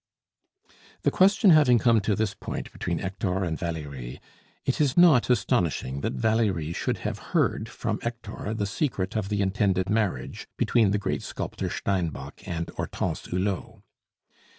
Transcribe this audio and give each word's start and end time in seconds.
The 1.03 1.11
question 1.11 1.51
having 1.51 1.77
come 1.77 2.01
to 2.01 2.15
this 2.15 2.33
point 2.33 2.71
between 2.71 2.97
Hector 2.97 3.43
and 3.43 3.55
Valerie, 3.55 4.19
it 4.65 4.81
is 4.81 4.97
not 4.97 5.29
astonishing 5.29 6.01
that 6.01 6.13
Valerie 6.13 6.73
should 6.73 6.97
have 7.05 7.19
heard 7.37 7.69
from 7.69 7.99
Hector 7.99 8.55
the 8.55 8.65
secret 8.65 9.15
of 9.15 9.29
the 9.29 9.43
intended 9.43 9.91
marriage 9.91 10.47
between 10.57 10.89
the 10.89 10.97
great 10.97 11.21
sculptor 11.21 11.69
Steinbock 11.69 12.47
and 12.47 12.71
Hortense 12.71 13.27
Hulot. 13.27 13.83